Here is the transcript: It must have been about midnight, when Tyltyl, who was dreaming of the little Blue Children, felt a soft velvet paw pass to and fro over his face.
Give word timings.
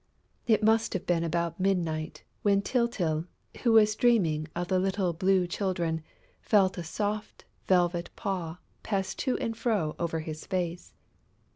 It 0.47 0.63
must 0.63 0.93
have 0.93 1.05
been 1.05 1.23
about 1.23 1.59
midnight, 1.59 2.23
when 2.41 2.63
Tyltyl, 2.63 3.27
who 3.61 3.73
was 3.73 3.93
dreaming 3.95 4.47
of 4.55 4.67
the 4.69 4.79
little 4.79 5.13
Blue 5.13 5.45
Children, 5.45 6.01
felt 6.41 6.79
a 6.79 6.83
soft 6.83 7.45
velvet 7.67 8.09
paw 8.15 8.57
pass 8.81 9.13
to 9.13 9.37
and 9.37 9.55
fro 9.55 9.95
over 9.99 10.21
his 10.21 10.47
face. 10.47 10.95